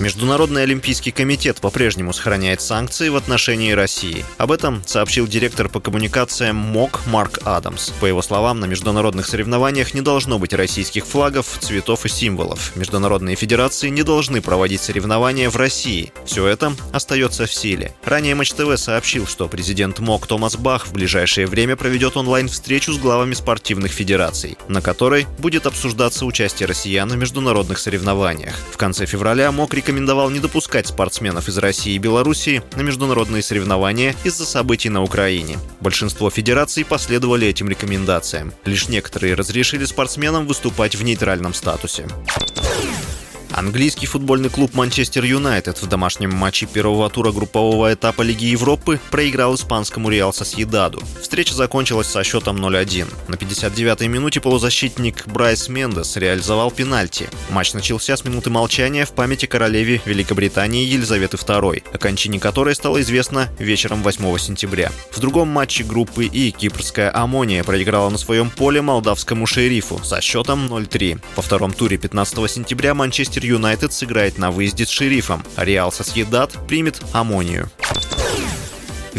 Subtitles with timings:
[0.00, 4.24] Международный олимпийский комитет по-прежнему сохраняет санкции в отношении России.
[4.36, 7.90] Об этом сообщил директор по коммуникациям МОК Марк Адамс.
[8.00, 12.76] По его словам, на международных соревнованиях не должно быть российских флагов, цветов и символов.
[12.76, 16.12] Международные федерации не должны проводить соревнования в России.
[16.24, 17.92] Все это остается в силе.
[18.04, 22.98] Ранее Матч ТВ сообщил, что президент МОК Томас Бах в ближайшее время проведет онлайн-встречу с
[22.98, 28.54] главами спортивных федераций, на которой будет обсуждаться участие россиян в международных соревнованиях.
[28.72, 33.42] В конце февраля МОК рекомендовал рекомендовал не допускать спортсменов из России и Белоруссии на международные
[33.42, 35.56] соревнования из-за событий на Украине.
[35.80, 38.52] Большинство федераций последовали этим рекомендациям.
[38.66, 42.06] Лишь некоторые разрешили спортсменам выступать в нейтральном статусе.
[43.58, 49.56] Английский футбольный клуб Манчестер Юнайтед в домашнем матче первого тура группового этапа Лиги Европы проиграл
[49.56, 51.02] испанскому Реал Сосьедаду.
[51.20, 53.12] Встреча закончилась со счетом 0-1.
[53.26, 57.28] На 59-й минуте полузащитник Брайс Мендес реализовал пенальти.
[57.50, 63.00] Матч начался с минуты молчания в памяти королеве Великобритании Елизаветы II, о кончине которой стало
[63.00, 64.92] известно вечером 8 сентября.
[65.10, 70.66] В другом матче группы И кипрская Амония проиграла на своем поле молдавскому шерифу со счетом
[70.66, 71.20] 0-3.
[71.34, 75.44] Во втором туре 15 сентября Манчестер Юнайтед сыграет на выезде с шерифом.
[75.56, 77.70] Реал Сосьедад примет Амонию.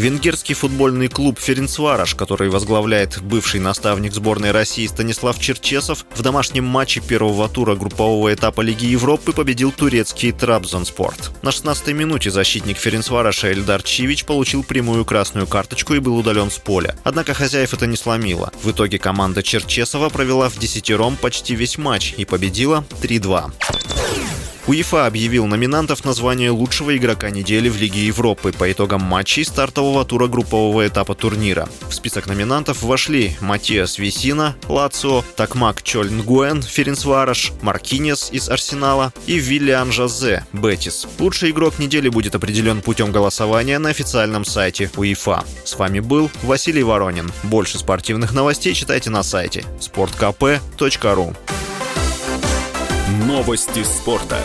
[0.00, 7.00] Венгерский футбольный клуб «Ференцвараш», который возглавляет бывший наставник сборной России Станислав Черчесов, в домашнем матче
[7.00, 11.32] первого тура группового этапа Лиги Европы победил турецкий Трабзонспорт.
[11.42, 16.56] На 16-й минуте защитник Ференцвараша Эльдар Чивич получил прямую красную карточку и был удален с
[16.56, 16.96] поля.
[17.04, 18.50] Однако хозяев это не сломило.
[18.62, 23.52] В итоге команда Черчесова провела в десятером почти весь матч и победила 3-2.
[24.66, 30.04] УЕФА объявил номинантов на звание лучшего игрока недели в Лиге Европы по итогам матчей стартового
[30.04, 31.68] тура группового этапа турнира.
[31.88, 39.92] В список номинантов вошли Матиас Весина, Лацио, Такмак Чольнгуэн, Ференсвараш, Маркинес из Арсенала и Виллиан
[39.92, 41.06] Жозе, Бетис.
[41.18, 45.44] Лучший игрок недели будет определен путем голосования на официальном сайте УЕФА.
[45.64, 47.32] С вами был Василий Воронин.
[47.44, 51.36] Больше спортивных новостей читайте на сайте sportkp.ru
[53.26, 54.38] Новости спорта.